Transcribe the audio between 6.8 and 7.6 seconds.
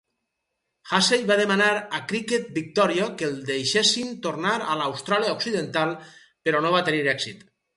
tenir èxit.